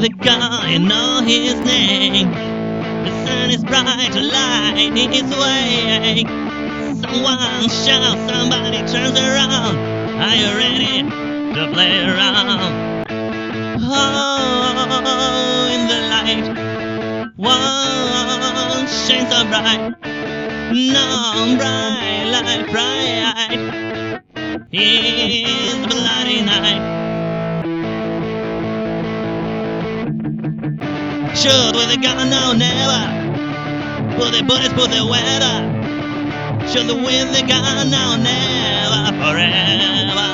[0.00, 2.30] The guy, you know his name.
[2.30, 6.22] The sun is bright light his way.
[7.02, 9.76] Someone shouts, somebody turns around.
[10.22, 13.06] Are you ready to play around?
[13.80, 16.46] Oh, in the light,
[17.36, 19.98] one shines so bright.
[20.70, 23.58] No bright light, bright.
[24.70, 26.87] It's bloody night.
[31.38, 33.02] Shoot with a gun, no, never.
[34.16, 35.76] Put the bullets, put the weather.
[36.88, 40.28] With the gun, no, never, forever.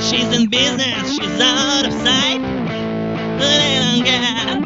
[0.00, 2.40] She's in business, she's out of sight.
[3.40, 4.04] They don't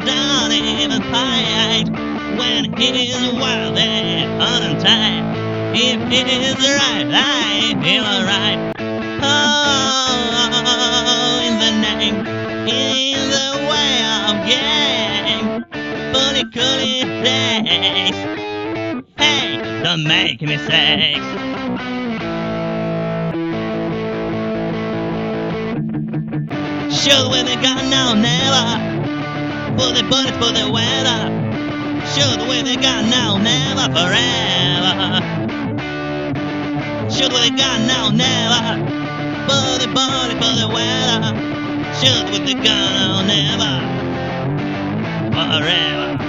[0.05, 1.89] down even fight
[2.37, 5.23] when he's wild and tight.
[5.73, 8.59] If is right, I feel alright.
[9.21, 9.81] Oh,
[11.43, 12.17] in the name,
[12.67, 13.93] in the way
[14.23, 15.47] of game,
[16.13, 18.19] but it couldn't place.
[19.17, 19.47] Hey,
[19.83, 21.25] don't make mistakes.
[26.95, 28.94] Shoot with a gun, no, never.
[29.77, 31.19] For the bullets, for the weather.
[32.13, 35.19] Shoot with a gun, no, never, forever.
[37.11, 38.79] Shoot with a gun, no, never.
[39.47, 40.95] For the bullet, for the weather.
[42.31, 43.71] With the gun, no, never.
[45.33, 46.24] Forever.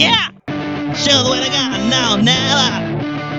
[0.00, 0.32] yeah!
[0.96, 2.68] Show the way to God now, never!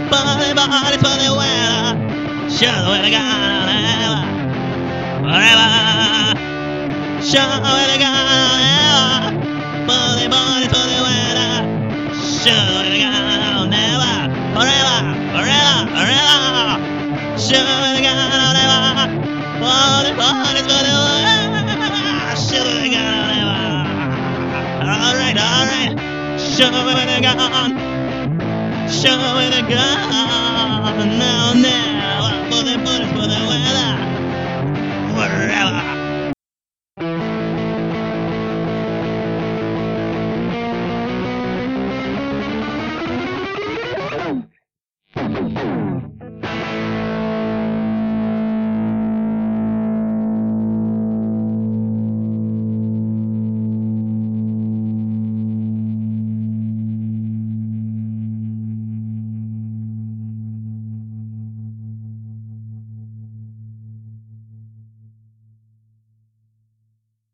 [0.09, 1.97] Body, body, for the weather!
[2.49, 4.21] Show the way to God never!
[5.25, 6.37] Forever!
[7.25, 9.09] Show the way to God never!
[9.89, 11.51] Body, body, for the weather!
[12.13, 14.13] Show the way to God never!
[14.53, 14.97] Forever!
[15.33, 15.81] Forever!
[15.97, 16.77] Forever!
[17.41, 19.09] Show the way to God never!
[19.65, 20.90] Body, body, for the
[26.51, 27.71] Shoot with a gun.
[28.89, 30.40] Shoot with a gun.